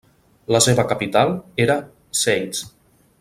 La 0.55 0.61
seva 0.67 0.85
capital 0.93 1.33
era 1.67 1.77
Zeitz. 2.23 2.65